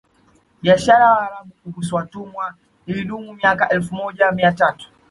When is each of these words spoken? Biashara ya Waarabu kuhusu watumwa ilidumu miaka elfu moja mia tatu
Biashara 0.61 1.05
ya 1.05 1.11
Waarabu 1.15 1.51
kuhusu 1.63 1.95
watumwa 1.95 2.53
ilidumu 2.85 3.33
miaka 3.33 3.69
elfu 3.69 3.95
moja 3.95 4.31
mia 4.31 4.51
tatu 4.51 4.89